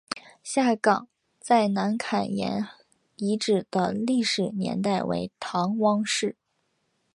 [0.43, 1.07] 下岗
[1.39, 2.65] 再南坎沿
[3.17, 6.35] 遗址的历史年代为唐汪式。